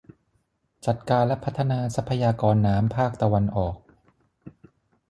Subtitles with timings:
[0.85, 3.75] จัดการและพัฒนาทรัพยากรน้ำภาคตะวันออก